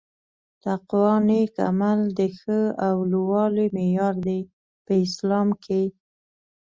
[0.63, 4.39] تقوا نيک عمل د ښه او لووالي معیار دي
[4.85, 5.83] په اسلام کي